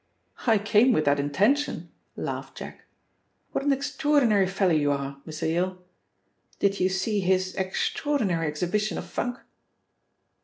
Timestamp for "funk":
9.05-9.37